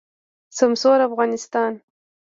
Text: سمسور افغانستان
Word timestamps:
سمسور 0.57 0.99
افغانستان 1.09 1.73